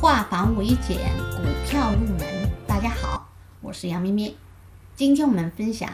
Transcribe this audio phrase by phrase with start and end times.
[0.00, 0.96] 化繁为简，
[1.36, 2.50] 股票入门。
[2.66, 3.28] 大家好，
[3.60, 4.34] 我是杨咪咪。
[4.96, 5.90] 今天我们分享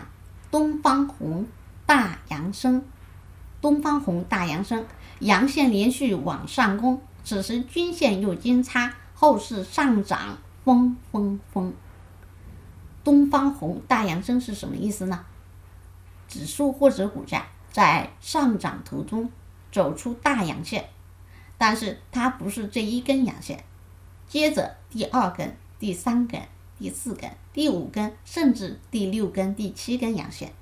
[0.49, 1.49] 东方红
[1.87, 2.85] 大阳升。
[3.61, 4.87] 东方红大阳升，
[5.19, 11.75] 阳线连续往上攻，此时均线又金叉，后市上涨风风风。
[13.03, 15.27] 东方红大阳升是什么意思呢？
[16.29, 19.29] 指数或者股价在上涨途中
[19.73, 20.91] 走出大阳线，
[21.59, 23.65] 但是它不是这一根阳线。
[24.29, 26.43] 接着第二根、第三根、
[26.79, 30.53] 第四根、第五根，甚至第六根、第七根阳线，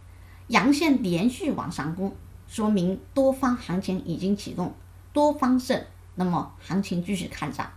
[0.48, 2.14] 阳线连续往上攻，
[2.46, 4.74] 说明多方行情已经启动，
[5.12, 5.82] 多方胜，
[6.14, 7.72] 那么行情继续看涨。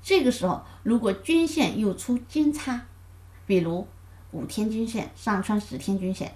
[0.00, 2.86] 这个时候，如果均线又出金叉，
[3.46, 3.88] 比如
[4.30, 6.34] 五天均线上穿十天均线，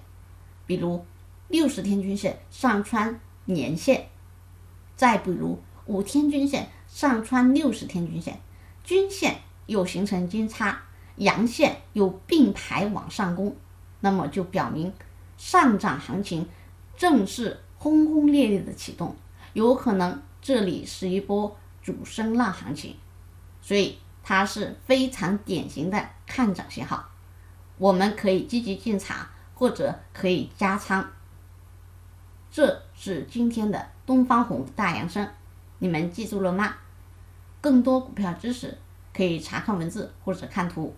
[0.65, 1.05] 比如
[1.47, 4.09] 六十天均线上穿年线，
[4.97, 8.41] 再比如五天均线上穿六十天均线。
[8.83, 10.81] 均线又形成金叉，
[11.17, 13.55] 阳线又并排往上攻，
[13.99, 14.93] 那么就表明
[15.37, 16.47] 上涨行情
[16.97, 19.15] 正式轰轰烈烈的启动，
[19.53, 22.95] 有可能这里是一波主升浪行情，
[23.61, 27.09] 所以它是非常典型的看涨信号，
[27.77, 31.11] 我们可以积极进场或者可以加仓。
[32.51, 35.27] 这是今天的东方红大阳升，
[35.79, 36.75] 你们记住了吗？
[37.61, 38.75] 更多股票知识，
[39.13, 40.93] 可以查看文字或者看图。